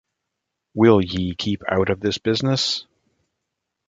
[0.73, 2.87] Will ye keep out of this business?